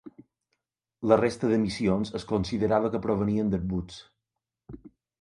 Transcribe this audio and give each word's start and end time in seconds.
La 1.11 1.17
resta 1.19 1.51
d'emissions 1.51 2.13
es 2.21 2.27
considerava 2.33 2.93
que 2.97 3.05
provenien 3.07 3.55
d'arbusts. 3.55 4.03